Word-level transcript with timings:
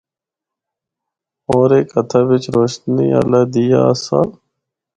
ہور 1.45 1.69
ہک 1.77 1.87
ہتھا 1.95 2.19
بچ 2.27 2.43
روشنی 2.55 3.05
آلہ 3.19 3.41
دیّا 3.53 3.79
آسا۔ 3.89 4.19